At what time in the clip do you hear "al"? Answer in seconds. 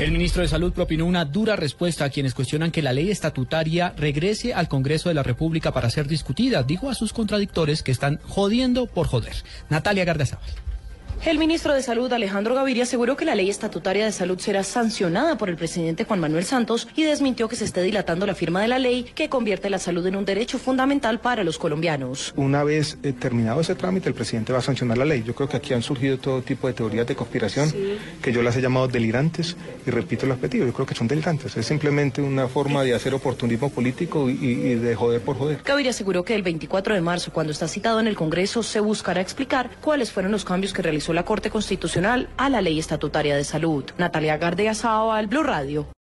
4.54-4.66, 45.12-45.26